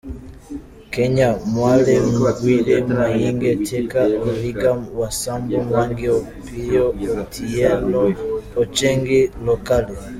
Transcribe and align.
Kenya: 0.93 1.29
Mwale, 1.51 1.95
Bwire, 2.23 2.75
Mayinge, 2.95 3.51
Teka, 3.67 4.01
Origa, 4.27 4.71
Wasambo, 4.99 5.55
Mwangi, 5.67 6.05
Opiyo, 6.19 6.85
Otiyeno, 7.21 8.03
Ochengi, 8.61 9.19
Lokale. 9.45 9.93